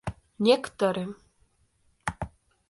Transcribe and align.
некоторым 0.45 1.09